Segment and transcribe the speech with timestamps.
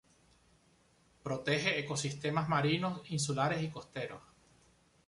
[1.21, 4.23] Protege ecosistemas marinos, insulares y costeros.